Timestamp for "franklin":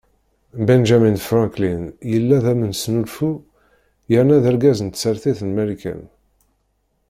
1.27-1.83